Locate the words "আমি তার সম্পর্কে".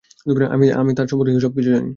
0.79-1.31